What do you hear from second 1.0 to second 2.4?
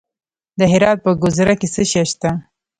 په ګذره کې څه شی شته؟